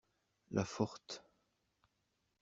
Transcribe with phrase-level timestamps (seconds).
[0.49, 1.23] La forte.